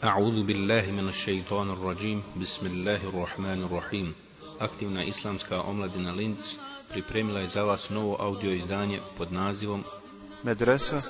[0.00, 4.13] أعوذ بالله من الشيطان الرجيم بسم الله الرحمن الرحيم
[4.59, 6.55] Aktivna islamska omladina Linz
[6.91, 9.83] pripremila je za vas novo audio izdanje pod nazivom
[10.43, 11.01] Medresa,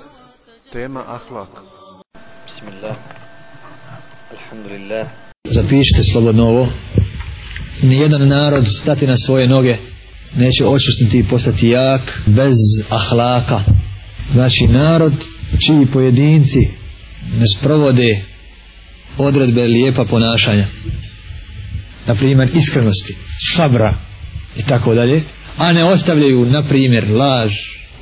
[0.72, 1.50] tema ahlak.
[2.46, 2.96] Bismillah.
[4.32, 5.08] Alhamdulillah.
[5.52, 6.68] Zapišite slobodno ovo.
[7.84, 9.78] Nijedan narod stati na svoje noge
[10.36, 12.58] neće očustiti i postati jak bez
[12.90, 13.64] ahlaka.
[14.34, 15.14] Znači narod
[15.66, 16.68] čiji pojedinci
[17.40, 18.30] ne sprovode
[19.18, 20.68] odredbe lijepa ponašanja.
[22.08, 23.16] Na primjer iskrenosti,
[23.56, 23.94] sabra
[24.58, 25.22] i tako dalje.
[25.58, 27.52] A ne ostavljaju na primjer laž,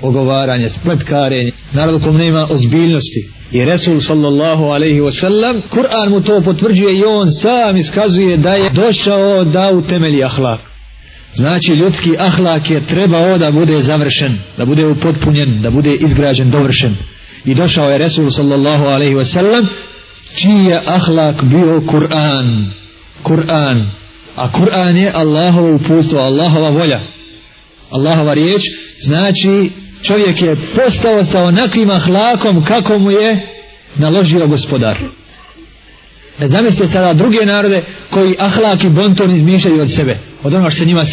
[0.01, 1.51] ogovaranje, spletkarenje.
[1.73, 3.29] Narod kom nema ozbiljnosti.
[3.51, 8.69] I Resul sallallahu alaihi wasallam, Kur'an mu to potvrđuje i on sam iskazuje da je
[8.69, 10.59] došao da utemelji ahlak.
[11.35, 16.95] Znači ljudski ahlak je trebao da bude završen, da bude upotpunjen, da bude izgrađen, dovršen.
[17.45, 19.65] I došao je Resul sallallahu alaihi wasallam,
[20.35, 22.65] čiji je ahlak bio Kur'an.
[23.23, 23.85] Kur'an.
[24.35, 26.99] A Kur'an je Allahovo upustvo, Allahova volja.
[27.89, 28.61] Allahova riječ,
[29.01, 29.71] znači
[30.03, 33.47] čovjek je postao sa onakvim ahlakom kako mu je
[33.95, 34.97] naložio gospodar.
[36.39, 40.17] Ne zamislite sada druge narode koji ahlak i bonton izmišljaju od sebe.
[40.43, 41.05] Od onoga što se njima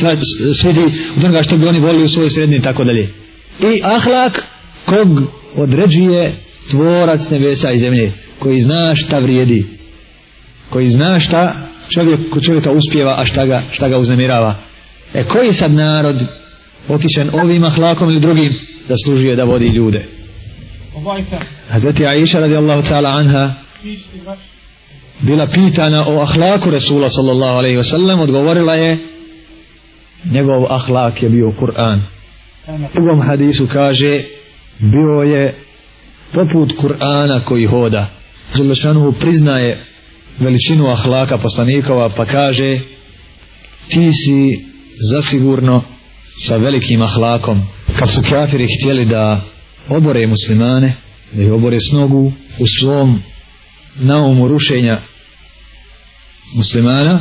[0.62, 0.84] svidi,
[1.16, 3.08] od onoga što bi oni volili u svojoj sredini i tako dalje.
[3.60, 4.42] I ahlak
[4.84, 5.22] kog
[5.56, 6.34] određuje
[6.70, 8.12] tvorac nebesa i zemlje.
[8.38, 9.66] Koji zna šta vrijedi.
[10.70, 11.54] Koji zna šta
[11.94, 14.56] čovjek, čovjeka uspjeva, a šta ga, šta ga uznemirava.
[15.14, 16.16] E koji sad narod
[16.88, 18.54] otišen ovim ahlakom ili drugim
[18.88, 20.04] zaslužuje da vodi ljude.
[21.68, 23.54] Hazreti Aisha radijallahu ta'ala anha
[25.20, 28.98] bila pitana o ahlaku Resula sallallahu alaihi wasallam odgovorila je
[30.30, 32.00] njegov ahlak je bio Kur'an
[32.68, 34.22] u drugom hadisu kaže
[34.78, 35.54] bio je
[36.32, 38.06] poput Kur'ana koji hoda
[38.54, 39.78] Zulašanuhu priznaje
[40.38, 42.80] veličinu ahlaka poslanikova pa kaže
[43.88, 44.64] ti si
[45.12, 45.82] zasigurno
[46.48, 47.62] sa velikim ahlakom.
[47.98, 49.42] Kad su kafiri htjeli da
[49.88, 50.94] obore muslimane
[51.32, 53.22] da ih obore s nogu u svom
[53.98, 55.00] naumu rušenja
[56.54, 57.20] muslimana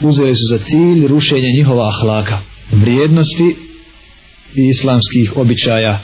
[0.00, 2.38] uzeli su za cilj rušenje njihova ahlaka
[2.72, 3.56] vrijednosti
[4.54, 6.00] i islamskih običaja.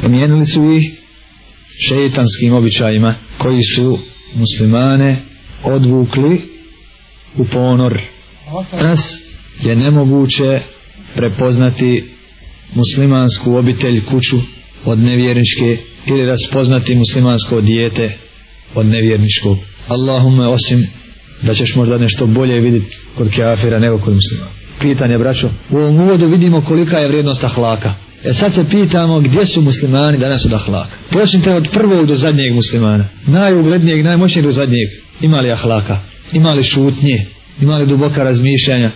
[0.00, 1.01] Promijenili su ih
[1.88, 3.98] šeitanskim običajima koji su
[4.34, 5.22] muslimane
[5.64, 6.40] odvukli
[7.36, 8.00] u ponor
[8.72, 9.00] nas
[9.62, 10.60] je nemoguće
[11.14, 12.04] prepoznati
[12.74, 14.36] muslimansku obitelj kuću
[14.84, 18.12] od nevjerničke ili raspoznati muslimansko dijete
[18.74, 19.58] od nevjerničkog.
[19.88, 20.86] Allahumme osim
[21.42, 24.46] da ćeš možda nešto bolje vidjeti kod kafira nego kod muslima.
[24.80, 27.94] Pitanje, braćo, u ovom uvodu vidimo kolika je vrijednost ahlaka.
[28.24, 30.96] E sad se pitamo gdje su muslimani danas od ahlaka.
[31.10, 33.04] Počnite od prvog do zadnjeg muslimana.
[33.26, 34.88] Najuglednijeg, najmoćnijeg do zadnjeg.
[35.20, 35.98] Imali ahlaka,
[36.32, 37.26] imali šutnje,
[37.60, 38.90] imali duboka razmišljanja,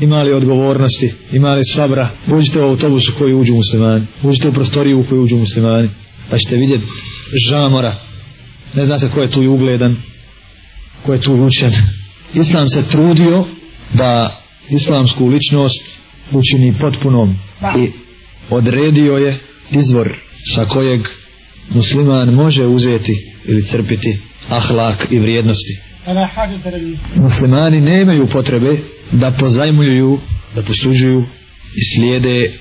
[0.00, 5.04] imali odgovornosti, imali sabra, uđite u autobus u koji uđu muslimani, uđite u prostoriju u
[5.04, 5.88] koju uđu muslimani,
[6.30, 6.84] pa ćete vidjeti
[7.48, 7.94] žamora,
[8.74, 9.96] ne zna se ko je tu ugledan,
[11.06, 11.72] ko je tu učen.
[12.34, 13.44] Islam se trudio
[13.92, 14.40] da
[14.70, 15.84] islamsku ličnost
[16.32, 17.34] učini potpunom
[17.78, 17.90] i
[18.50, 19.38] odredio je
[19.70, 20.12] izvor
[20.54, 21.00] sa kojeg
[21.74, 24.18] musliman može uzeti ili crpiti
[24.48, 25.78] ahlak i vrijednosti.
[27.16, 28.78] Muslimani nemaju potrebe
[29.12, 30.18] da pozajmljuju,
[30.54, 31.24] da posuđuju
[31.76, 32.52] i slijede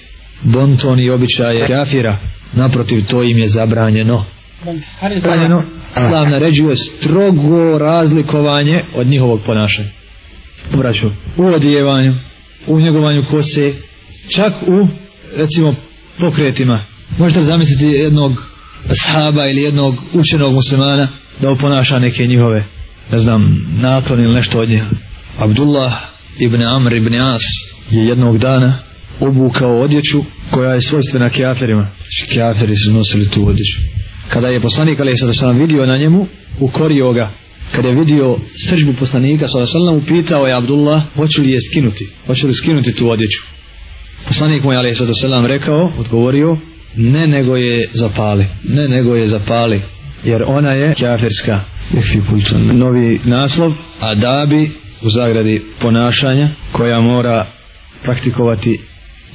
[0.44, 2.18] bonton i običaje kafira.
[2.54, 4.26] Naprotiv, to im je zabranjeno.
[5.22, 5.64] Zabranjeno.
[5.92, 9.90] Islam naređuje strogo razlikovanje od njihovog ponašanja.
[10.74, 12.14] Obraću, u odijevanju,
[12.68, 13.74] u njegovanju kose,
[14.36, 14.88] čak u,
[15.38, 15.76] recimo,
[16.20, 16.84] pokretima.
[17.18, 18.44] Možete zamisliti jednog
[19.06, 21.08] sahaba ili jednog učenog muslimana
[21.42, 22.64] da oponaša neke njihove,
[23.12, 24.84] ne znam, naklon ili nešto od njih.
[25.38, 25.94] Abdullah
[26.40, 27.42] ibn Amr ibn As
[27.92, 28.74] je jednog dana
[29.20, 31.88] obukao odjeću koja je svojstvena kjaferima.
[31.98, 33.80] Znači kjaferi su nosili tu odjeću.
[34.30, 36.28] Kada je poslanik Ali sada sam vidio na njemu,
[36.60, 37.32] ukorio ga.
[37.72, 38.38] Kada je vidio
[38.70, 43.10] sržbu poslanika sada sam upitao je Abdullah hoću li je skinuti, hoću li skinuti tu
[43.10, 43.59] odjeću.
[44.30, 46.58] Poslanik mu je Ali sada sam rekao, odgovorio,
[46.96, 49.82] ne nego je zapali, ne nego je zapali,
[50.24, 51.60] jer ona je kjaferska.
[52.74, 54.72] Novi naslov, Adabi
[55.02, 57.46] u zagradi ponašanja koja mora
[58.04, 58.80] praktikovati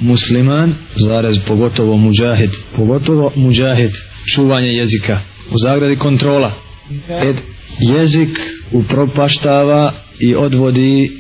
[0.01, 3.91] musliman, zarez pogotovo muđahid, pogotovo muđahid,
[4.35, 5.21] čuvanje jezika,
[5.51, 6.53] u zagradi kontrola.
[7.09, 7.37] Ed,
[7.79, 8.39] jezik
[8.73, 11.11] upropaštava i odvodi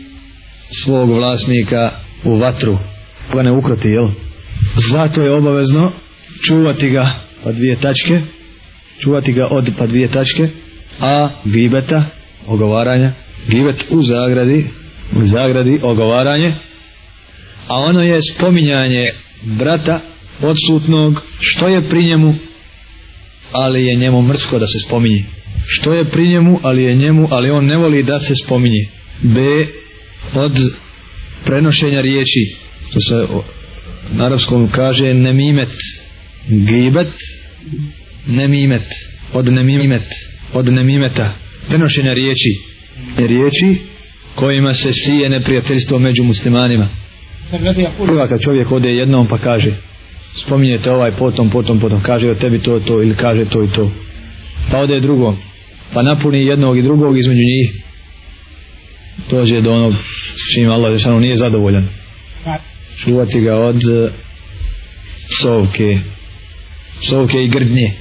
[0.85, 1.91] svog vlasnika
[2.25, 2.79] u vatru,
[3.33, 4.09] ga ne ukroti, jel?
[4.91, 5.93] Zato je obavezno
[6.47, 7.11] čuvati ga
[7.45, 8.21] pa dvije tačke,
[9.03, 10.49] čuvati ga od pa dvije tačke,
[11.01, 12.05] a gibeta
[12.47, 13.13] ogovaranja
[13.49, 14.67] gibet u zagradi
[15.17, 16.55] u zagradi ogovaranje
[17.69, 19.13] a ono je spominjanje
[19.43, 20.01] brata
[20.43, 22.35] odsutnog što je pri njemu
[23.53, 25.25] ali je njemu mrsko da se spominje.
[25.67, 28.87] Što je pri njemu ali je njemu ali on ne voli da se spominje.
[29.23, 29.41] B
[30.35, 30.53] od
[31.45, 32.57] prenošenja riječi
[32.93, 33.27] to se
[34.13, 35.69] na arabskom kaže nemimet
[36.49, 37.13] gibet
[38.27, 38.87] nemimet
[39.33, 40.03] od nemimet
[40.53, 41.33] od nemimeta
[41.69, 42.51] prenošenja riječi.
[43.17, 43.81] Riječi
[44.35, 46.89] kojima se sije neprijateljstvo među muslimanima.
[48.07, 49.71] Prva kad čovjek ode jednom pa kaže
[50.45, 53.91] spominjete ovaj potom potom potom kaže o tebi to to ili kaže to i to.
[54.71, 55.37] Pa ode drugom
[55.95, 57.85] pa napuni jednog i drugog između njih.
[59.31, 59.95] Dođe do onog
[60.35, 61.89] s čim Allah Žešanu nije zadovoljan
[62.97, 64.11] čuvati ga od e,
[65.31, 65.99] psovke.
[67.03, 67.93] Psovke i grdnje.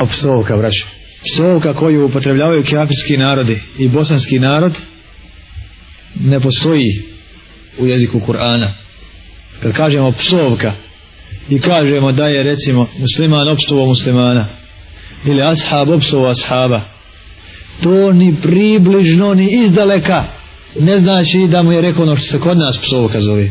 [0.00, 0.86] O psovka vraću
[1.24, 4.72] psovka koju upotrebljavaju kafirski narodi i bosanski narod
[6.20, 7.02] ne postoji
[7.78, 8.72] u jeziku Kur'ana.
[9.62, 10.72] Kad kažemo psovka
[11.48, 14.46] i kažemo da je recimo musliman opstovo muslimana
[15.24, 16.82] ili ashab opstovo ashaba
[17.82, 20.24] to ni približno ni izdaleka
[20.80, 23.50] ne znači da mu je rekao ono što se kod nas psovka zove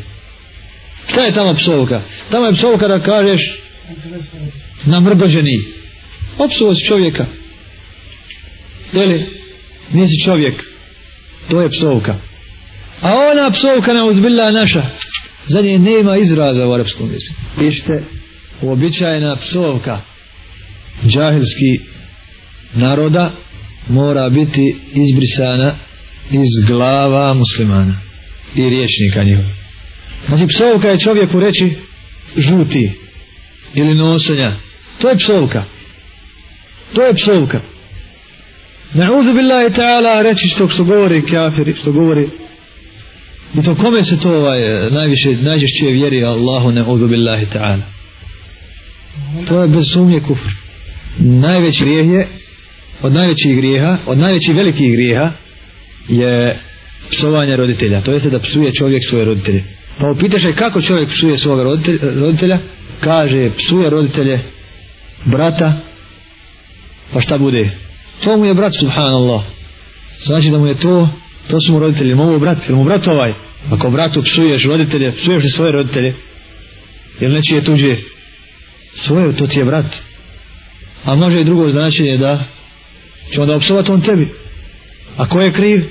[1.08, 2.02] šta je tamo psovka?
[2.32, 3.62] Tamo je psovka da kažeš
[4.86, 5.82] namrgoženi
[6.38, 7.26] Opsovo si čovjeka.
[8.94, 9.26] Jeli?
[9.94, 10.64] nisi čovjek.
[11.50, 12.16] To je psovka.
[13.02, 14.84] A ona psovka na uzbila naša.
[15.48, 17.36] Za nje nema izraza u arapskom jeziku.
[17.58, 18.04] Pišite
[18.62, 20.02] uobičajena psovka
[21.06, 21.80] džahilski
[22.74, 23.32] naroda
[23.88, 25.76] mora biti izbrisana
[26.32, 27.94] iz glava muslimana
[28.56, 29.61] i riječnika njihova
[30.28, 31.76] znači psovka je čovjeku reći
[32.38, 32.92] žuti
[33.74, 34.56] ili nosenja
[35.02, 35.64] to je psovka
[36.94, 37.60] to je psovka
[38.94, 42.28] Na'udhu billahi ta'ala reći što, što govori kafiri, što govori
[43.60, 47.82] I to kome se to ovaj, najviše, najžešće vjeri Allahu ne uzu billahi ta'ala.
[49.48, 50.50] To je bez sumnje kufr.
[51.20, 52.28] Najveći grijeh je,
[53.02, 55.32] od najvećih grijeha, od najvećih velikih grijeha
[56.10, 56.60] je
[57.12, 58.02] psovanje roditelja.
[58.02, 59.64] To jeste da psuje čovjek svoje roditelje.
[60.00, 61.64] Pa upitaše kako čovjek psuje svoga
[62.16, 62.60] roditelja.
[63.00, 64.40] Kaže, psuje roditelje
[65.26, 65.74] brata,
[67.14, 67.70] pa šta bude?
[68.24, 69.44] To mu je brat, subhanallah.
[70.26, 71.10] Znači da mu je to
[71.48, 73.34] to su mu roditelji, mogu brat, jer mu brat ovaj,
[73.72, 76.14] ako bratu psuješ roditelje, psuješ li svoje roditelje,
[77.20, 77.96] Jer neći je tuđe,
[78.96, 79.86] svoje, to ti je brat.
[81.04, 82.44] A može i drugo značenje da
[83.34, 84.28] će onda opsovati on tebi.
[85.18, 85.84] A ko je kriv?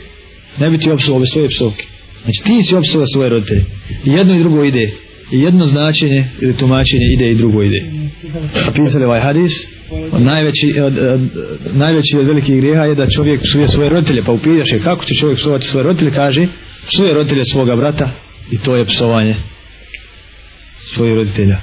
[0.59, 1.85] Ne bi ti opsovao bez tvoje psovke.
[2.25, 3.65] Znači ti si opsova svoje roditelje.
[4.05, 4.91] I jedno i drugo ide.
[5.33, 7.85] I jedno značenje ili tumačenje ide i drugo ide.
[8.67, 9.53] A pisali ovaj hadis,
[10.13, 11.21] od najveći, od, od,
[11.73, 14.23] najveći od velikih grijeha je da čovjek psuje svoje roditelje.
[14.23, 16.11] Pa upitaš je kako će čovjek psovati svoje roditelje?
[16.11, 16.47] Kaže
[16.87, 18.11] psuje roditelje svoga brata
[18.51, 19.37] i to je psovanje
[20.95, 21.57] svojih roditelja.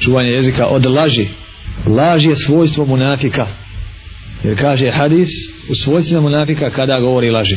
[0.00, 1.26] Čuvanje jezika od laži.
[1.86, 3.46] Laž je svojstvo munafika.
[4.44, 5.28] Jer kaže hadis
[5.70, 7.56] u svojstvima munafika kada govori laži.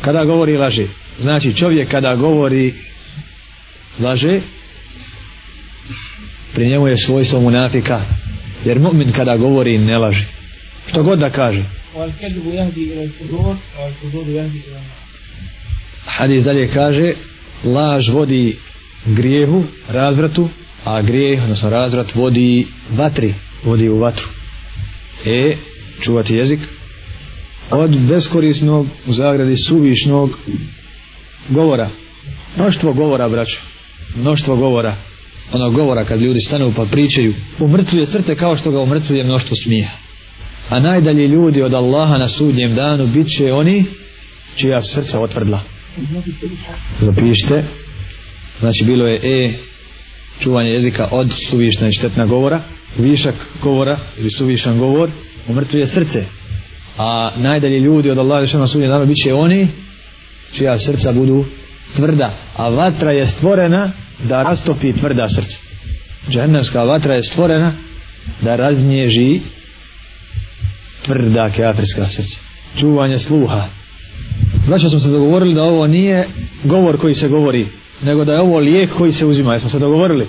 [0.00, 0.86] Kada govori laži?
[1.20, 2.74] Znači čovjek kada govori
[4.00, 4.40] laže
[6.54, 8.00] pri njemu je svojstvo munafika
[8.64, 10.26] jer mu'min kada govori ne laže.
[10.86, 11.62] Što god da kaže.
[16.04, 17.12] Hadis dalje kaže
[17.64, 18.56] laž vodi
[19.06, 20.48] grijehu razvratu
[20.84, 24.26] a grijeh odnosno razvrat vodi vatri vodi u vatru.
[25.24, 25.56] E
[26.00, 26.60] čuvati jezik
[27.70, 30.38] od beskorisnog u zagradi suvišnog
[31.50, 31.88] govora.
[32.56, 33.60] Mnoštvo govora braćo.
[34.16, 34.96] mnoštvo govora.
[35.52, 37.34] Ono govora kad ljudi stanu pa pričaju.
[37.58, 39.90] Umrtvuje srce kao što ga umrtvuje mnoštvo smija
[40.70, 43.84] a najdalje ljudi od Allaha na sudnjem danu bit će oni
[44.56, 45.60] čija srca otvrdla.
[47.00, 47.64] Zapišite.
[48.60, 49.52] Znači bilo je e
[50.40, 52.62] čuvanje jezika od suvišna i štetna govora
[52.98, 55.10] višak govora ili suvišan govor
[55.48, 56.24] umrtvuje srce.
[56.98, 59.68] A najdalje ljudi od Allaha na sudnjem danu bit će oni
[60.52, 61.44] čija srca budu
[61.96, 63.90] tvrda a vatra je stvorena
[64.28, 65.58] da rastopi tvrda srca.
[66.30, 67.72] Džahennamska vatra je stvorena
[68.40, 69.40] da raznježi
[71.04, 72.40] tvrda kafirska srca.
[72.80, 73.64] Čuvanje sluha.
[74.66, 76.28] Znači smo se dogovorili da ovo nije
[76.64, 77.66] govor koji se govori
[78.02, 79.54] nego da je ovo lijek koji se uzima.
[79.54, 80.26] Jesmo se dogovorili?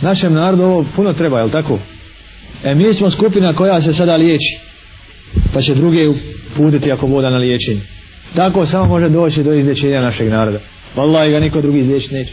[0.00, 1.78] Našem narodu ovo puno treba, je tako?
[2.64, 4.58] E mi smo skupina koja se sada liječi
[5.54, 7.80] pa će druge uputiti ako voda na liječenje
[8.34, 10.58] tako samo može doći do izlječenja našeg naroda
[10.96, 12.32] Wallahi ga niko drugi izlječiti neće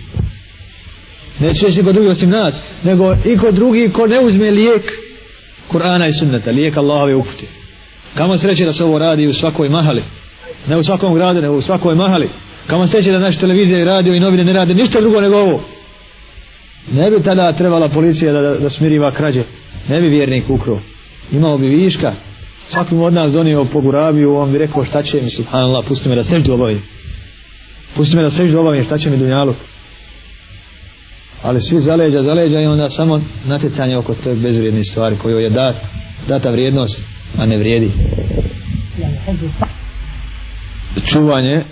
[1.40, 4.92] neće reći niko drugi osim nas nego i kod drugi ko ne uzme lijek
[5.72, 7.46] Kur'ana i sunnata lijek Allahove upute
[8.16, 10.04] Kamo sreće da se ovo radi u svakoj mahali.
[10.68, 12.30] Ne u svakom gradu, nego u svakoj mahali.
[12.68, 15.64] Kamo sreće da naše televizije i radio i novine ne rade ništa drugo nego ovo.
[16.92, 19.44] Ne bi tada trebala policija da, da, da smiriva krađe.
[19.90, 20.80] Ne bi vjernik ukro.
[21.32, 22.14] Imao bi viška.
[22.72, 26.16] Svakim od nas donio po gurabiju, on bi rekao šta će mi, subhanallah, pusti me
[26.16, 26.82] da seždu obavim.
[27.96, 29.54] Pusti me da seždu obavim, šta će mi dunjalu.
[31.44, 35.76] Ali svi zaleđa, zaleđa i onda samo natjecanje oko te bezvrijedne stvari koju je dat,
[36.28, 37.02] data vrijednost,
[37.38, 37.92] a ne vrijedi.
[41.06, 41.64] Čuvanje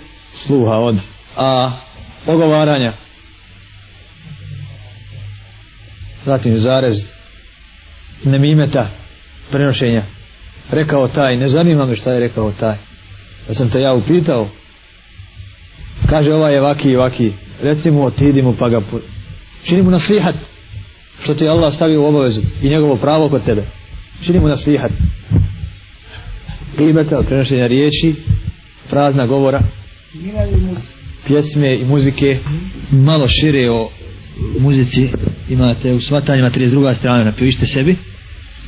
[0.46, 0.96] sluha od
[1.36, 1.72] a
[2.26, 2.92] ogovaranja
[6.24, 6.94] zatim zarez
[8.24, 8.88] nemimeta
[9.50, 10.02] prenošenja
[10.70, 12.76] rekao taj, ne zanima me šta je rekao taj
[13.48, 14.48] da sam te ja upitao
[16.08, 17.32] kaže ovaj je vaki i vaki
[17.62, 18.80] reci mu otidi mu pa ga
[19.64, 20.34] čini mu nasihat
[21.22, 23.62] što ti Allah stavio u obavezu i njegovo pravo kod tebe
[24.24, 24.90] čini mu nasihat
[26.78, 28.14] gibeta, prenošenja riječi
[28.90, 29.60] prazna govora
[31.26, 32.38] pjesme i muzike
[32.90, 33.90] malo šire o
[34.60, 35.08] muzici
[35.48, 36.96] imate u svatanjima 32.
[36.96, 37.96] strana napišite sebi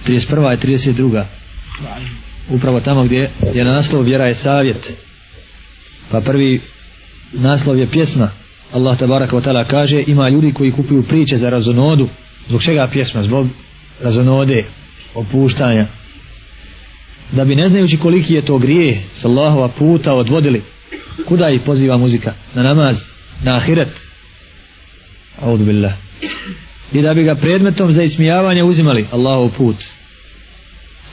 [0.07, 0.54] 31.
[0.54, 1.25] i 32
[2.51, 4.93] upravo tamo gdje je na naslov vjera je savjet.
[6.11, 6.61] Pa prvi
[7.33, 8.31] naslov je pjesma.
[8.73, 12.09] Allah tabaraka wa ta'ala kaže ima ljudi koji kupuju priče za razonodu.
[12.49, 13.23] Zbog čega pjesma?
[13.23, 13.47] Zbog
[14.03, 14.65] razonode
[15.15, 15.87] opuštanja.
[17.33, 20.63] Da bi ne znajući koliki je to grije s Allahova puta odvodili
[21.27, 22.33] kuda ih poziva muzika?
[22.55, 22.97] Na namaz
[23.43, 23.89] na ahiret.
[25.43, 25.93] Audu billah.
[26.93, 29.77] I da bi ga predmetom za ismijavanje uzimali Allahov put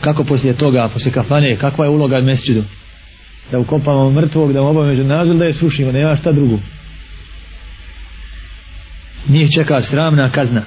[0.01, 2.63] kako poslije toga poslije kafane kakva je uloga mesđidu?
[3.51, 6.59] da ukopamo mrtvog da mu obavimo među da je srušimo nema šta drugo
[9.27, 10.61] njih čeka sramna kazna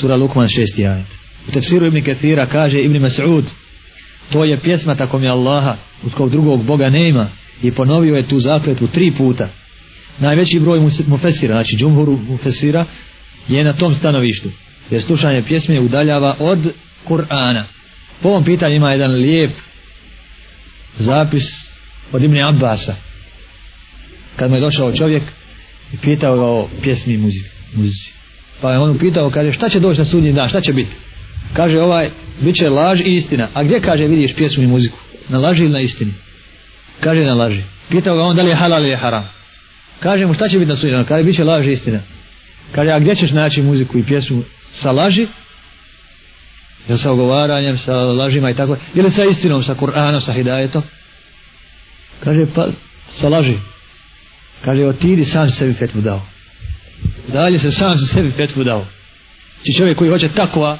[0.00, 0.90] sura Lukman 6.
[0.92, 1.06] ajet
[1.48, 3.44] u tefsiru Ibn Ketira kaže Ibn Mas'ud
[4.32, 7.28] to je pjesma tako mi Allaha uz kog drugog Boga nema
[7.62, 9.48] i ponovio je tu zakletu tri puta
[10.18, 12.84] najveći broj mufesira znači džumhuru mufesira
[13.48, 14.48] je na tom stanovištu
[14.90, 16.72] jer slušanje pjesme udaljava od
[17.08, 17.62] Kur'ana
[18.22, 19.50] po ovom pitanju ima jedan lijep
[20.98, 21.44] zapis
[22.12, 22.94] od Ibn Abbasa.
[24.36, 25.22] Kad mu je došao čovjek
[25.92, 28.12] i pitao ga o pjesmi i muzici, muzici.
[28.60, 30.90] pa je on pitao kaže šta će doći na sudnji dan šta će biti?
[31.52, 33.48] Kaže ovaj bit će laž i istina.
[33.54, 34.98] A gdje kaže vidiš pjesmu i muziku?
[35.28, 36.12] Na laži ili na istini?
[37.00, 37.62] Kaže na laži.
[37.88, 39.28] Pitao ga on da li je halal ili je haram.
[40.00, 41.04] Kaže mu šta će biti na sudnji dan?
[41.04, 42.00] Kaže bit će laž i istina.
[42.72, 44.42] Kaže a gdje ćeš naći muziku i pjesmu
[44.74, 45.26] sa laži
[46.88, 48.76] ili sa ogovaranjem sa lažima i tako?
[48.94, 50.82] Ili sa istinom sa Kur'anom sa hidajetom?
[52.24, 52.66] Kaže pa
[53.20, 53.58] sa laži.
[54.64, 56.22] Kaže otidi sam sebi fetvu dao.
[57.28, 58.86] Dalje se sam sebi fetvu dao.
[59.66, 60.78] Či čovjek koji hoće takva,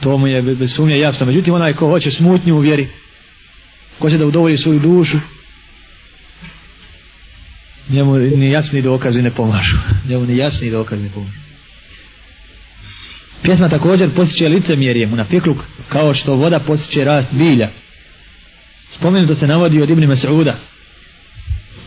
[0.00, 1.26] to mu je bez sumnje jasno.
[1.26, 2.88] Međutim onaj ko hoće smutnju u vjeri
[3.98, 5.18] ko će da udovolji svoju dušu
[7.88, 9.76] njemu ni jasni dokazi ne pomažu.
[10.08, 11.45] Njemu ni jasni dokazi ne pomažu
[13.42, 17.68] pjesma također posjeće licemjerje mu na fikluk kao što voda posjeće rast bilja.
[18.90, 20.52] Spomenuto se navodi od Ibn Mas'uda.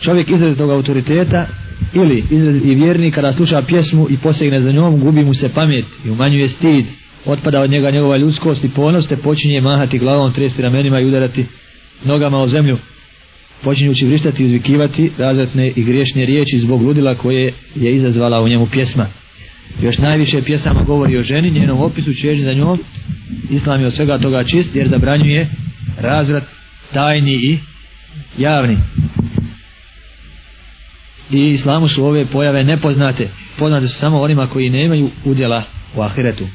[0.02, 1.48] Čovjek izrazitog autoriteta
[1.94, 6.10] ili izraziti vjernik kada sluša pjesmu i posegne za njom gubi mu se pamet i
[6.10, 6.86] umanjuje stid.
[7.26, 11.46] Otpada od njega njegova ljudskost i ponos te počinje mahati glavom, tresti ramenima i udarati
[12.06, 12.78] nogama o zemlju
[13.64, 18.68] počinjući vrištati i uzvikivati razvratne i griješne riječi zbog ludila koje je izazvala u njemu
[18.72, 19.08] pjesma
[19.82, 22.80] još najviše pjesama govori o ženi njenom opisu čeži za njom.
[23.50, 25.48] Islam je od svega toga čist jer zabranjuje
[26.02, 26.44] razvrat
[26.94, 27.60] tajni i
[28.38, 28.78] javni.
[31.32, 33.30] I islamu su ove pojave nepoznate.
[33.58, 35.64] Poznate su samo onima koji nemaju udjela
[35.96, 36.48] u ahiretu.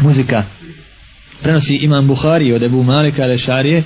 [0.00, 0.44] Muzika.
[1.42, 3.84] Prenosi imam Buhari od Ebu Malika Alešarije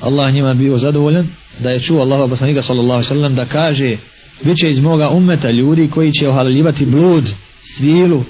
[0.00, 1.26] Allah njima bio zadovoljan
[1.58, 3.96] da je čuo Allaha poslanika sallallahu sallam da kaže
[4.44, 7.24] bit će iz moga umeta ljudi koji će ohalaljivati blud,
[7.76, 8.24] svilu,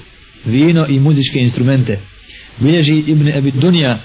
[0.45, 1.99] vino i muzičke instrumente.
[2.59, 3.97] Bilježi Ibn Ebi Dunja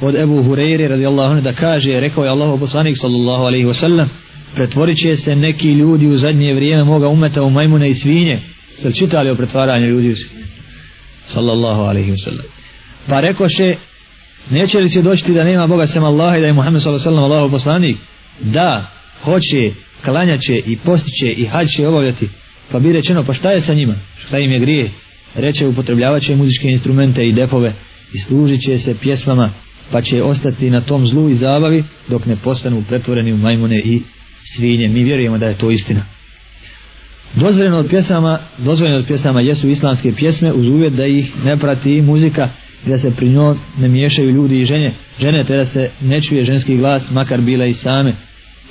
[0.00, 4.06] od Ebu Hureyre radijallahu anhu da kaže rekao je Allahu poslanik sallallahu alaihi wasallam
[4.54, 8.38] pretvorit će se neki ljudi u zadnje vrijeme moga umeta u majmune i svinje.
[8.78, 10.14] Ste čitali o pretvaranju ljudi
[11.26, 12.44] sallallahu alaihi wasallam.
[13.08, 13.74] Pa rekoše
[14.50, 17.18] neće li se doći da nema Boga sem Allaha i da je Muhammed sallallahu alaihi
[17.18, 17.96] wasallam Allahu poslanik?
[18.40, 18.86] Da
[19.22, 22.28] hoće klanjaće i postiće i hađ će obavljati.
[22.72, 23.94] Pa bi rečeno pa šta je sa njima?
[24.26, 24.90] Šta im je grije?
[25.34, 27.72] Reče upotrebljavaće muzičke instrumente i depove
[28.12, 29.50] i služit će se pjesmama
[29.92, 34.02] pa će ostati na tom zlu i zabavi dok ne postanu pretvoreni u majmune i
[34.56, 34.88] svinje.
[34.88, 36.02] Mi vjerujemo da je to istina.
[37.34, 42.00] Dozvoljeno od pjesama dozvoljeno od pjesama jesu islamske pjesme uz uvjet da ih ne prati
[42.00, 42.48] muzika
[42.86, 46.20] i da se pri njoj ne miješaju ljudi i žene, žene te da se ne
[46.20, 48.14] čuje ženski glas, makar bile i same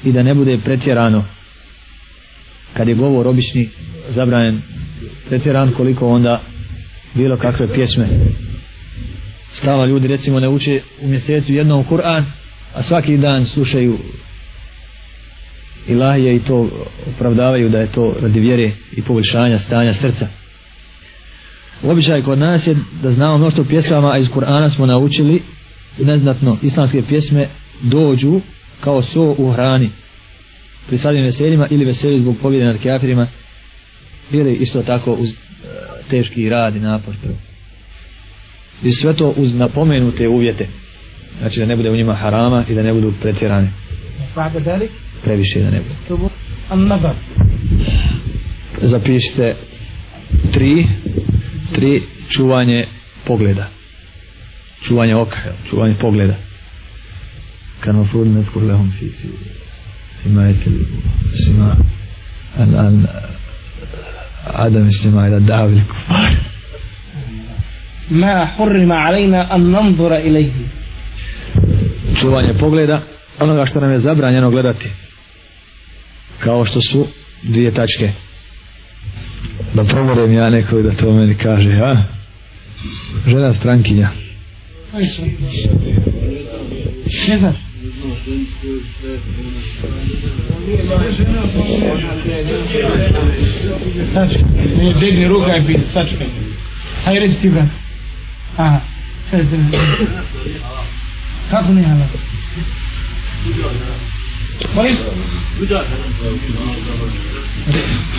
[0.05, 1.23] i da ne bude pretjerano.
[2.73, 3.69] Kad je govor obični
[4.09, 4.61] zabranjen
[5.29, 6.41] pretjeran koliko onda
[7.13, 8.07] bilo kakve pjesme.
[9.53, 12.23] Stava ljudi recimo ne uče u mjesecu jednom Kur'an
[12.73, 13.97] a svaki dan slušaju
[15.87, 16.69] ilahije i to
[17.15, 20.27] opravdavaju da je to radi vjere i poboljšanja stanja srca.
[21.83, 25.41] Običaj kod nas je da znamo mnošto pjesama a iz Kur'ana smo naučili
[25.99, 27.47] neznatno islamske pjesme
[27.81, 28.41] dođu
[28.85, 29.89] kao so u hrani.
[30.87, 33.27] Pri svadim veseljima ili veselju zbog pobjede nad kafirima
[34.31, 35.35] ili isto tako uz uh,
[36.09, 37.13] teški rad i napor
[38.83, 40.67] i sve to uz napomenute uvjete.
[41.39, 43.71] Znači da ne bude u njima harama i da ne budu pretjerane
[45.23, 46.19] previše da ne budu
[48.81, 49.55] zapišite
[50.53, 50.87] tri
[51.75, 52.85] tri čuvanje
[53.25, 53.67] pogleda.
[54.87, 55.37] Čuvanje oka
[55.69, 56.35] čuvanje pogleda
[57.84, 59.28] kan mafrud nezkur lehum fi fi
[60.24, 61.76] حماية الاستماع
[62.60, 63.06] الآن
[64.46, 66.36] عدم استماع إلى الدعوة بالكفار
[68.10, 70.50] ما حرم علينا أن ننظر إليه
[72.20, 73.00] čuvanje pogleda
[73.38, 74.88] onoga što nam je zabranjeno gledati
[76.38, 77.06] kao što su
[77.42, 78.12] dvije tačke
[79.74, 82.02] da promorim ja nekoj da to meni kaže a?
[83.26, 84.08] žena strankinja
[87.28, 87.56] ne znaš
[94.13, 94.43] Sačka.
[94.77, 96.25] Ne, digni ruka i pita, sačka.
[97.05, 97.67] Hajde reci ti, brat.
[98.57, 98.79] Aha.
[99.29, 99.57] Sve se
[101.49, 102.07] Kako nije halal?
[104.75, 104.95] Molim?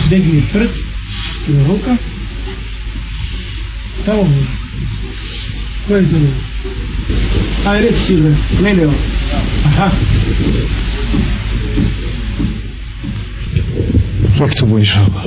[0.09, 0.73] Digni prst
[1.47, 1.97] i ruka.
[4.05, 4.45] Tamo mi.
[5.87, 6.17] Ko je to?
[7.69, 8.61] Aj, reći ti, brat.
[8.61, 8.95] Mene ovo.
[9.65, 9.91] Aha.
[14.37, 15.25] Faktubu inšallah.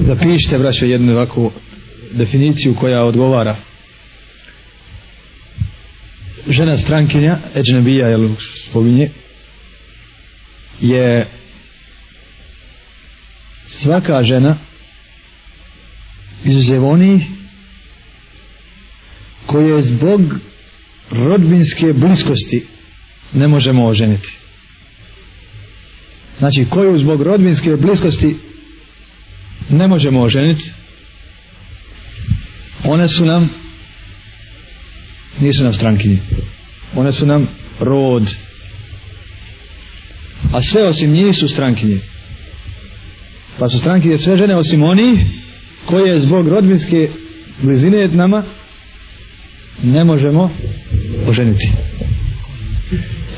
[0.00, 1.52] Zapišite, braćo, jednu ovakvu
[2.12, 3.56] definiciju koja odgovara.
[6.48, 8.28] Žena strankinja, Eđnebija, jel
[8.68, 9.10] spominje,
[10.80, 11.26] je
[13.66, 14.56] svaka žena
[16.44, 17.22] izuzev onih
[19.46, 20.20] koje zbog
[21.10, 22.66] rodbinske bliskosti
[23.32, 24.32] ne možemo oženiti.
[26.38, 28.36] Znači, koju zbog rodbinske bliskosti
[29.70, 30.70] ne možemo oženiti,
[32.84, 33.50] one su nam
[35.40, 36.18] nisu nam strankinje.
[36.94, 37.48] One su nam
[37.80, 38.22] rod.
[40.52, 42.00] A sve osim njih su strankinje.
[43.58, 45.26] Pa su strankinje sve žene osim oni
[45.86, 47.10] koje zbog rodbinske
[47.62, 48.44] blizine nama
[49.82, 50.50] ne možemo
[51.26, 51.70] oženiti.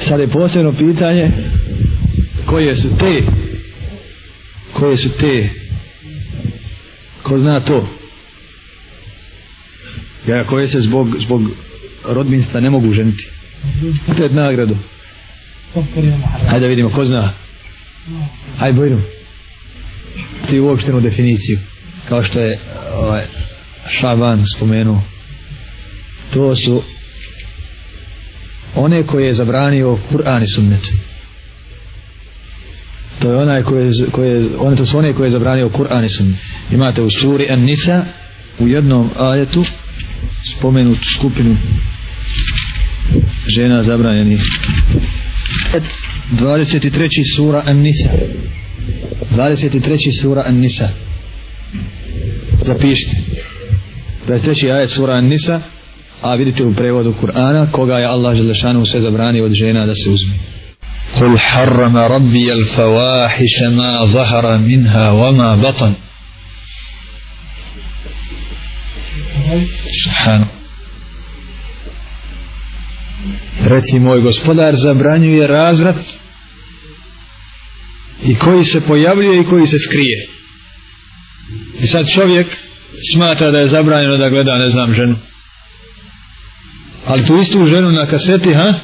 [0.01, 1.31] Sad je posebno pitanje
[2.47, 3.23] koje su te
[4.73, 5.49] koje su te
[7.23, 7.89] ko zna to?
[10.27, 11.43] Ja koje se zbog zbog
[12.05, 13.29] rodbinstva ne mogu ženiti
[14.17, 14.77] pred nagradu.
[16.47, 17.33] Hajde da vidimo ko zna?
[18.59, 19.01] Hajde bojno
[20.51, 21.59] ti uopštenu definiciju
[22.09, 22.59] kao što je
[22.95, 23.25] ovaj,
[23.89, 25.03] Šaban spomenuo
[26.33, 26.83] to su
[28.75, 30.81] one koje je zabranio Kur'an i sunnet
[33.21, 36.39] to je onaj koje, koje one to su one koje je zabranio Kur'an i sunnet
[36.71, 38.05] imate u suri An-Nisa
[38.59, 39.65] u jednom ajetu
[40.59, 41.57] spomenut skupinu
[43.57, 44.41] žena zabranjenih
[46.31, 47.09] 23.
[47.37, 48.09] sura An-Nisa
[49.31, 50.23] 23.
[50.23, 50.89] sura An-Nisa
[52.65, 53.17] zapišite
[54.29, 54.77] 23.
[54.77, 55.61] ajet sura An-Nisa
[56.22, 60.10] a vidite u prevodu Kur'ana koga je Allah Želešanu sve zabranio od žena da se
[60.10, 60.34] uzme
[61.16, 65.94] قل حرم ربي الفواحش ما ظهر منها وما بطن
[70.06, 70.48] سبحانه
[73.64, 75.96] Reci moj gospodar zabranjuje razvrat
[78.24, 80.28] i koji se pojavljuje i koji se skrije.
[81.82, 82.48] I sad čovjek
[83.14, 85.16] smatra da je zabranjeno da gleda, ne znam, ženu
[87.07, 88.75] ali tu istu ženu na kaseti ha?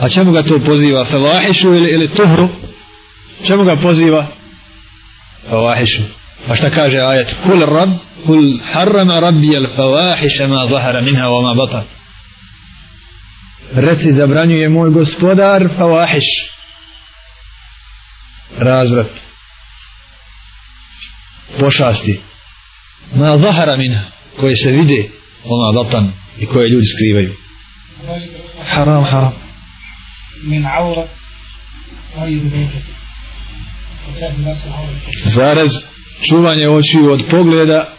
[0.00, 1.04] A čemu ga to poziva?
[1.04, 2.48] Fevahišu ili, ili tuhru?
[3.46, 4.26] Čemu ga poziva?
[5.50, 6.02] Fevahišu.
[6.48, 7.34] Pa šta kaže ajet?
[7.42, 7.90] Kul rab
[8.26, 11.84] kul harrama rabbi al fevahiša ma zahara minha wa ma bata
[13.74, 16.24] reci zabranjuje moj gospodar fevahiš.
[18.58, 19.10] Razvrat.
[21.60, 22.20] Pošasti.
[23.14, 24.00] Ma zahara minha
[24.40, 25.08] koje se vide
[25.44, 27.34] wa ma batan i koje ljudi skrivaju.
[28.64, 29.32] Haram, haram.
[30.44, 31.06] Min aura,
[35.24, 35.70] Zaraz,
[36.28, 37.96] čuvanje očiju od pogleda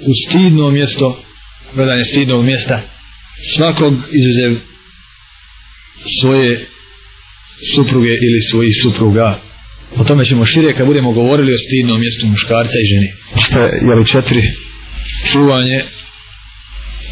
[0.00, 1.22] u stidno mjesto,
[1.74, 2.80] gledanje stidnog mjesta,
[3.56, 4.58] svakog izuzev
[6.20, 6.66] svoje
[7.76, 9.38] supruge ili svojih supruga.
[9.96, 13.12] O tome ćemo šire kad budemo govorili o stidnom mjestu muškarca i ženi.
[13.46, 14.42] Šta je, je li četiri?
[15.32, 15.84] Čuvanje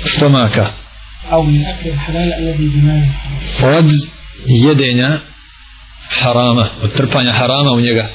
[0.05, 0.71] stomaka.
[3.63, 3.91] od
[4.47, 5.19] jedenja
[6.09, 8.09] harama, od trpanja harama u njega.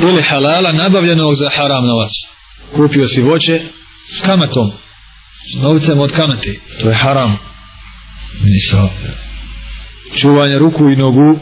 [0.00, 2.10] Ili halala nabavljenog za haram novac.
[2.76, 3.60] Kupio si voće
[4.18, 4.72] s kamatom
[5.52, 6.54] s novcem od kamate.
[6.80, 7.38] To je haram.
[8.44, 8.90] Nisao.
[10.16, 11.38] čuvanje ruku i nogu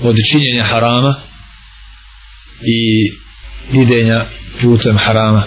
[0.00, 1.14] od činjenja harama
[2.62, 3.10] i
[3.82, 4.24] idenja
[4.60, 5.44] putem harama.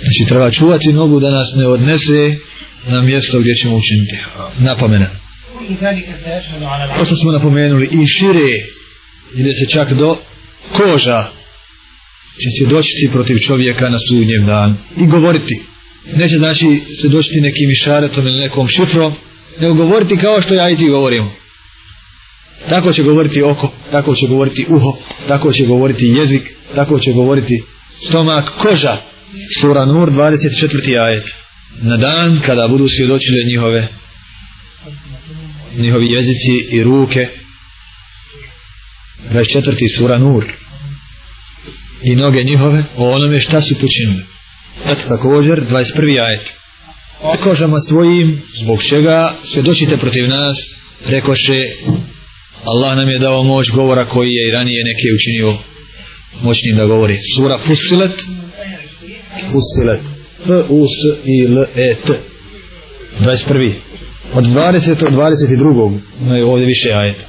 [0.00, 2.36] Znači treba čuvati nogu da nas ne odnese
[2.86, 4.16] na mjesto gdje ćemo učiniti.
[4.58, 5.10] Napomena.
[6.98, 8.48] To što smo napomenuli i šire
[9.36, 10.18] ide se čak do
[10.72, 11.30] koža
[12.42, 15.60] će se doći protiv čovjeka na sudnjem dan i govoriti.
[16.14, 19.14] Neće znači se doći nekim išaretom ili nekom šifrom
[19.60, 21.30] nego govoriti kao što ja i ti govorimo.
[22.68, 26.42] tako će govoriti oko tako će govoriti uho tako će govoriti jezik
[26.74, 27.62] tako će govoriti
[28.08, 28.96] stomak koža.
[29.60, 31.02] Sura nur 24.
[31.02, 31.45] ajet
[31.82, 33.88] na dan kada budu svjedočile njihove
[35.78, 37.28] njihovi jezici i ruke.
[39.32, 39.98] 24.
[39.98, 40.44] sura Nur.
[42.02, 44.24] I noge njihove o onome šta su počinili.
[45.08, 46.24] Također 21.
[46.26, 46.52] ajet.
[47.42, 50.56] Kožama svojim zbog čega svjedočite protiv nas
[51.06, 51.66] rekoše
[52.64, 55.58] Allah nam je dao moć govora koji je i ranije neke učinio
[56.42, 57.18] moćnim da govori.
[57.36, 58.20] Sura Fussilet.
[59.52, 60.15] Fussilet.
[60.45, 62.19] F U S I L E T
[63.19, 63.73] 21.
[64.33, 64.99] od 20.
[64.99, 65.99] do 22.
[66.21, 67.25] ima je ovdje više ajeta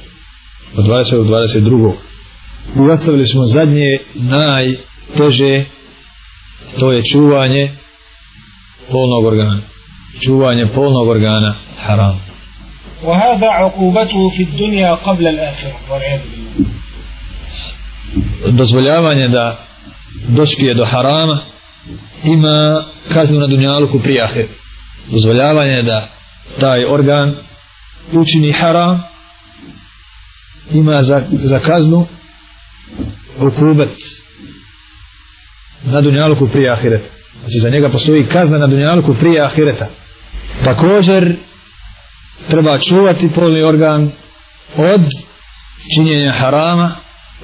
[0.77, 1.11] od 20.
[1.11, 1.93] do 22.
[2.75, 5.65] i ostavili smo zadnje najteže
[6.79, 7.71] to je čuvanje
[8.91, 9.57] polnog organa
[10.25, 11.55] čuvanje polnog organa
[11.85, 12.19] haram
[13.03, 16.65] وهذا عقوبته في الدنيا قبل الآخرة والعياذ بالله
[18.51, 19.65] dozvoljavanje da
[20.27, 21.39] dospije do harama
[22.24, 24.46] ima kaznu na dunjaluku prijahe.
[25.10, 26.08] Dozvoljavanje dozvoljavanje da
[26.60, 27.34] taj organ
[28.12, 29.02] učini haram
[30.72, 32.06] ima za, za kaznu
[33.40, 33.88] ukubet
[35.84, 37.08] na dunjaluku prije ahireta
[37.40, 39.86] znači za njega postoji kazna na dunjaluku prije ahireta
[40.64, 41.36] također
[42.50, 44.10] treba čuvati polni organ
[44.76, 45.00] od
[45.94, 46.92] činjenja harama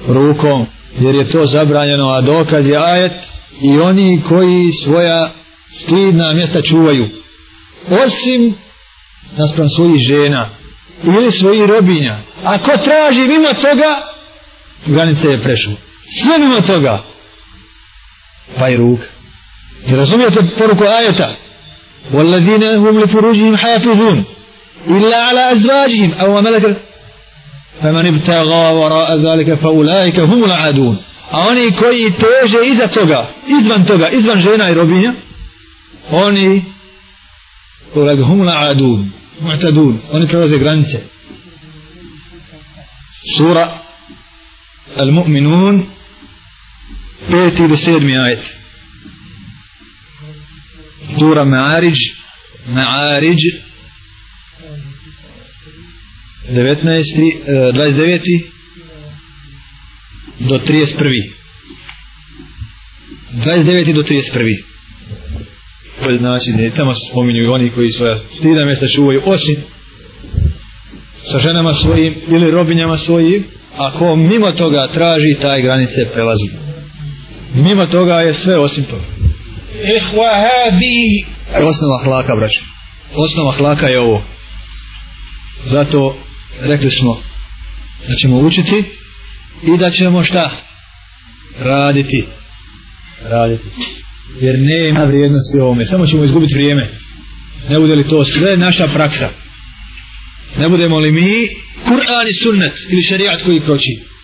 [0.07, 0.65] rukom
[0.99, 5.30] jer je to zabranjeno a dokaz je ajet i oni koji svoja
[5.82, 7.08] stidna mjesta čuvaju
[7.90, 8.54] osim
[9.36, 10.48] naspram svojih žena
[11.04, 14.02] ili svojih robinja ako traži mimo toga
[14.86, 15.72] granice je prešao
[16.22, 17.02] sve mimo toga
[18.58, 19.06] pa i ruka
[19.86, 21.36] ne razumijete poruku ajeta
[22.12, 24.24] والذين هم لفروجهم حافظون
[24.88, 26.76] إلا على أزواجهم أو ملكت
[27.82, 30.98] فمن ابتغى وراء ذلك فأولئك هم العادون
[31.31, 35.13] a oni koji teže iza toga izvan toga, izvan žena i robinja
[36.11, 36.63] oni
[37.95, 38.19] ulag
[38.55, 39.11] adun,
[39.41, 41.03] mu'tadun oni prelaze granice
[43.37, 43.79] sura
[44.95, 45.83] al-mu'minun
[47.29, 48.39] 5 do 7 ajet
[51.19, 51.97] sura Ma'arij
[52.67, 53.37] Ma'arij
[56.49, 57.73] 19.
[57.73, 58.35] 29.
[58.35, 58.54] Eh,
[60.39, 61.31] do 31.
[63.33, 63.93] 29.
[63.93, 64.63] do 31.
[66.01, 69.55] Pa znači, ne, tamo se spominju i oni koji svoja stida mjesta čuvaju, osim
[71.31, 73.43] sa ženama svojim ili robinjama svojim,
[73.77, 76.49] ako mimo toga traži, taj granice prelazi.
[77.53, 79.03] Mimo toga je sve osim toga.
[79.75, 81.25] Ihwa hadi.
[81.49, 82.61] Osnova hlaka, braće.
[83.15, 84.23] Osnova hlaka je ovo.
[85.65, 86.15] Zato
[86.61, 87.17] rekli smo
[88.07, 88.83] da ćemo učiti
[89.73, 90.51] i da ćemo šta?
[91.59, 92.25] Raditi.
[93.23, 93.67] Raditi.
[94.41, 95.85] Jer nema vrijednosti ovome.
[95.85, 96.87] Samo ćemo izgubiti vrijeme.
[97.69, 99.29] Ne bude li to sve naša praksa?
[100.57, 101.47] Ne budemo li mi
[101.85, 104.15] Kur'an i sunnet ili šarijat koji kroči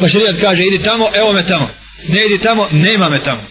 [0.00, 1.68] pa šarijat kaže idi tamo evo me tamo.
[2.08, 3.42] Ne idi tamo nema me tamo.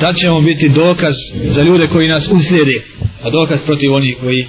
[0.00, 1.14] Tad ćemo biti dokaz
[1.48, 2.82] za ljude koji nas uslijede
[3.22, 4.48] a dokaz protiv onih koji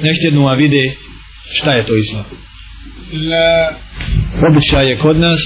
[0.00, 0.94] neštjednu a vide
[1.52, 2.24] šta je to islam.
[3.12, 3.72] La
[4.48, 5.40] običaj je kod nas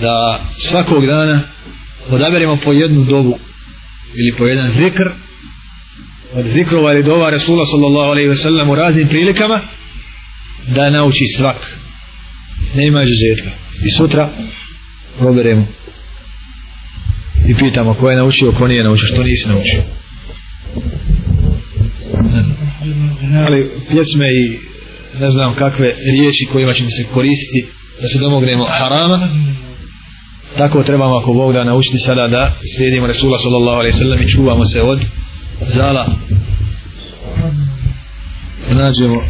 [0.00, 1.42] da svakog dana
[2.10, 3.38] odaberemo po jednu dobu
[4.14, 5.10] ili po jedan zikr
[6.34, 9.60] od zikrova ili dova Resula sallallahu alaihi ve sellem u raznim prilikama
[10.66, 11.56] da nauči svak.
[12.74, 13.50] Ne ima izuzetka.
[13.86, 14.30] I sutra
[15.18, 15.66] proberemo.
[17.48, 19.82] I pitamo ko je naučio ko nije naučio što nisi naučio?
[23.46, 24.58] Ali pjesme i
[25.20, 27.66] ne znam kakve riječi kojima ćemo se koristiti
[28.00, 29.28] da se domognemo harama.
[30.58, 34.64] Tako trebamo ako Bog da naučiti sada da slijedimo Resula sallallahu alaihi sallam i čuvamo
[34.64, 35.00] se od
[35.68, 36.06] zala.
[38.68, 39.22] Da nađemo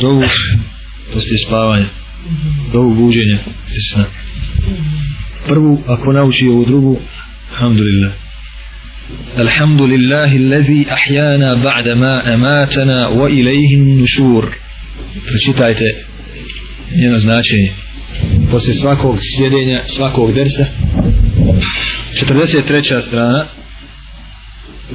[0.00, 0.22] dovu
[1.14, 1.86] poslije spavanja
[2.72, 3.38] dovu buđenja
[3.92, 4.04] sna.
[5.48, 6.98] Prvu ako nauči ovu drugu
[7.52, 8.23] alhamdulillah.
[9.39, 14.55] الحمد لله الذي أحيانا بعدما أماتنا وإليه النشور
[15.27, 15.85] pročitajte
[16.95, 17.71] njeno značenje
[18.51, 20.65] poslije svakog sjedenja svakog dersa
[22.21, 23.07] 43.
[23.07, 23.45] strana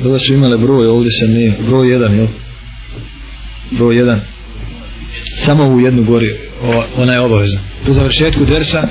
[0.05, 2.27] Ovo su imale broj, ovdje sam nije, broj 1, jel?
[3.71, 4.19] Broj 1.
[5.45, 7.61] Samo u jednu gori, o, ona je obavezna.
[7.87, 8.89] Po završetku dersa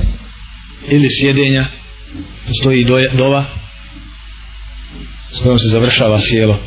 [0.90, 1.66] ili sjedenja
[2.48, 3.46] postoji doja, dova
[5.33, 6.59] s kojom se završava sjelo.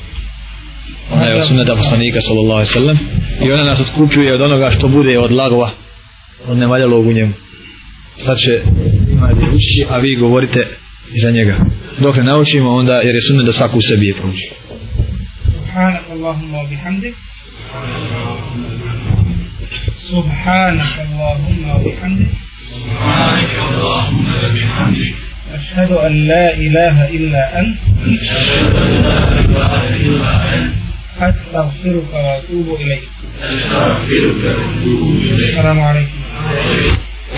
[1.12, 2.98] Ona je od sunneta poslanika sallallahu alaihi sallam
[3.46, 5.72] i ona nas otkupljuje od onoga što bude od lagova
[6.48, 7.34] od nevaljalog u njemu.
[8.26, 8.62] Sad će
[9.12, 10.68] imati ući a vi govorite
[11.14, 11.56] iza njega.
[12.00, 14.50] Dok ne naučimo onda jer je sunnet da svaku u sebi je pruđi
[15.52, 17.14] Subhanak Allahumma bihamdi
[20.10, 22.30] Subhanak Allahumma bihamdik.
[22.70, 27.79] Subhanak Allahumma bihamdi أشهد أن لا إله إلا أنت
[28.23, 30.75] أشهد أن لا إله إلا أنت
[31.19, 33.03] أستغفرك وأتوب إليك
[33.43, 36.19] أستغفرك وأتوب إليك السلام عليكم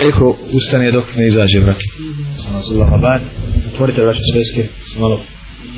[0.07, 1.81] Eko ustane dok ne izađe vrat.
[2.43, 3.21] Sama sallahu abad.
[3.73, 4.69] Otvorite vaše sveske.
[4.93, 5.21] Se malo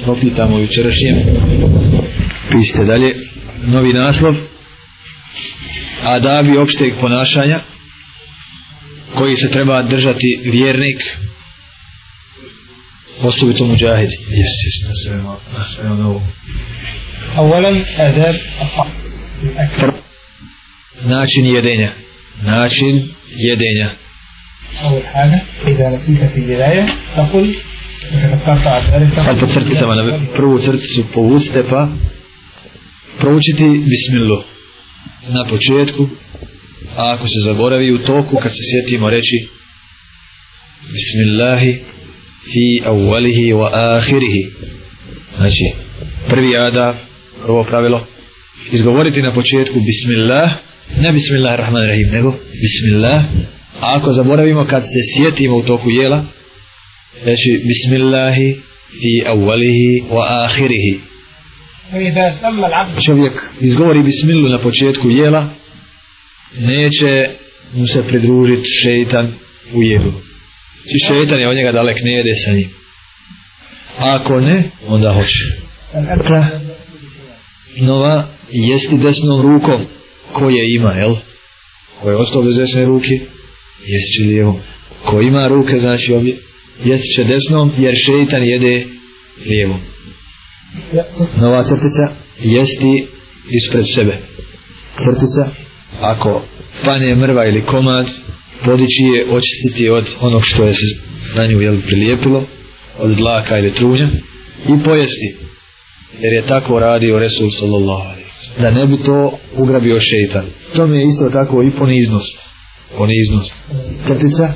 [0.03, 1.15] propitamo jučerašnjem.
[2.51, 3.15] Pisite dalje.
[3.65, 4.35] Novi naslov.
[6.03, 7.59] Adabi opšteg ponašanja
[9.15, 10.97] koji se treba držati vjernik
[13.21, 14.09] osobito muđahid.
[14.09, 16.21] Jesi, jesi, na sve malo, na sve novo.
[17.37, 18.91] أولا آداب الطعام
[19.43, 19.91] الأكل
[21.03, 21.91] Način jedenja.
[22.43, 23.89] Način jedenja.
[24.83, 27.55] أول حاجة إذا نسيت في البداية تقول
[28.11, 31.87] تفكرت عن ذلك Sad po crticama na prvu crticu povucite pa
[33.19, 34.41] proučiti bismillah
[35.29, 36.09] na početku
[36.97, 39.47] a ako se zaboravi u toku kad se sjetimo reći
[40.93, 41.79] bismillahi
[42.52, 44.46] fi awwalihi wa akhirihi.
[45.36, 45.72] Znači,
[46.28, 46.94] prvi ada,
[47.46, 48.06] prvo pravilo,
[48.72, 50.52] izgovoriti na početku bismillah,
[51.00, 53.24] ne bismillah rahman rahim, nego bismillah.
[53.80, 56.24] A ako zaboravimo kad se sjetimo u toku jela,
[57.24, 58.56] reći bismillahi
[59.00, 61.00] fi awwalihi wa akhirihi.
[63.06, 65.48] Čovjek izgovori bismillu na početku jela,
[66.58, 67.28] neće
[67.74, 69.32] mu se pridružiti šeitan
[69.74, 70.12] u jelu
[70.94, 72.68] i šeitan je od njega dalek ne jede sa njim.
[73.98, 75.44] A ako ne onda hoće.
[76.28, 76.48] Ta
[77.80, 79.86] nova jesti desnom rukom
[80.32, 81.14] koje ima jel?
[82.00, 83.14] Ko je ostao bez desne ruke
[83.86, 84.60] jest će lijevom
[85.06, 86.36] ko ima ruke znači obje
[86.84, 88.86] jest će desnom jer šeitan jede
[89.46, 89.80] lijevom
[91.40, 93.06] nova crtica jesti
[93.50, 94.16] ispred sebe.
[94.96, 95.50] Crtica
[96.00, 96.42] ako
[96.84, 98.06] pane mrva ili komad
[98.66, 100.96] podići je očistiti od onog što je se
[101.36, 102.44] na nju jel, prilijepilo
[102.98, 104.08] od dlaka ili trunja
[104.68, 105.36] i pojesti
[106.20, 108.62] jer je tako radio Resul sallallahu alaihi wasallam.
[108.62, 110.44] da ne bi to ugrabio šeitan
[110.76, 112.38] to mi je isto tako i poniznost
[112.96, 113.54] poniznost
[114.06, 114.52] crtica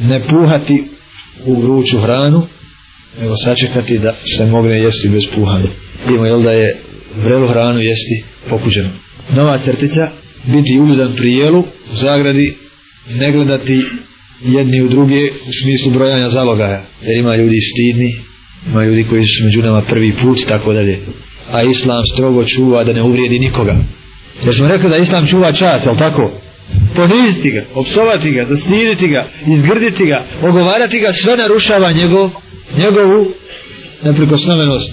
[0.00, 0.84] ne puhati
[1.46, 2.46] u vruću hranu
[3.20, 5.68] nego sačekati da se mogne jesti bez puhanja.
[6.06, 6.76] Vidimo jel da je
[7.16, 8.88] vrelu hranu jesti pokuđeno.
[9.30, 10.08] Nova crtica,
[10.44, 11.60] biti uljudan pri jelu,
[11.92, 12.56] u zagradi,
[13.08, 13.82] ne gledati
[14.44, 16.82] jedni u druge u smislu brojanja zalogaja.
[17.02, 18.14] Jer ima ljudi stidni,
[18.70, 20.98] ima ljudi koji su među nama prvi put, tako dalje.
[21.52, 23.76] A Islam strogo čuva da ne uvrijedi nikoga.
[24.44, 26.32] Jer smo rekli da Islam čuva čast, jel tako?
[26.96, 32.30] Poniziti ga, opsovati ga, zastiditi ga, izgrditi ga, ogovarati ga, sve narušava njegov
[32.78, 33.26] njegovu
[34.04, 34.90] neprikosnovenost.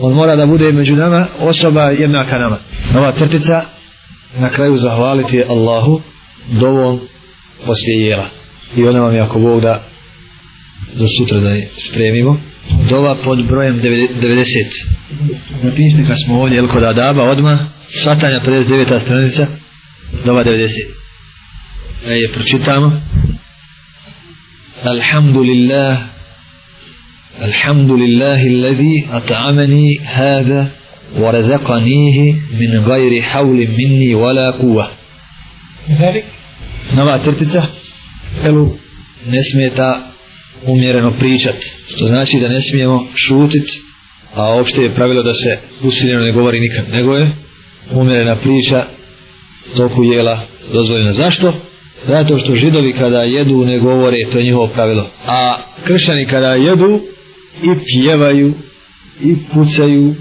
[0.00, 2.58] On mora da bude među nama osoba jednaka nama.
[2.96, 3.62] Ova crtica
[4.38, 6.00] na kraju zahvaliti Allahu
[6.60, 7.00] dovom
[7.66, 8.28] poslije jela.
[8.76, 9.84] I ona vam je ako Bog da
[10.94, 12.40] do sutra da je spremimo.
[12.88, 14.06] Dova pod brojem 90.
[15.62, 17.58] Napišite kad smo ovdje jel kod Adaba odmah
[18.02, 19.02] svatanja 59.
[19.02, 19.46] stranica
[20.24, 20.68] dova 90.
[22.06, 23.00] Da je pročitamo.
[24.84, 25.98] Alhamdulillah
[27.42, 30.66] Alhamdulillahi alladhi at'amani hada
[31.16, 34.90] ورزقنيه من min حول مني minni wala kuva
[36.92, 37.62] nova crtica?
[38.44, 38.68] Jelu,
[39.26, 40.12] ne smije da
[40.66, 43.80] umjereno pričat što znači da ne smijemo šutiti,
[44.34, 46.84] a opšte je pravilo da se usiljeno ne govori nikad.
[46.90, 47.30] Nego je
[47.92, 48.84] umjerena priča
[49.76, 50.40] toku jela
[50.72, 51.12] dozvoljena.
[51.12, 51.54] Zašto?
[52.08, 55.10] zato što židovi kada jedu ne govore to je njihovo pravilo.
[55.26, 57.00] A kršćani kada jedu
[57.62, 58.54] i pjevaju
[59.22, 60.14] i pucaju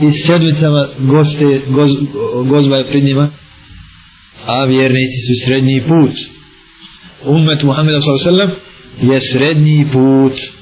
[0.00, 1.90] i sedmicama goste, goz,
[2.46, 3.30] gozba je pred njima
[4.52, 6.14] a vjernici su srednji put.
[7.24, 8.48] Ummet Muhammeda s.a.v.
[9.12, 10.59] je srednji put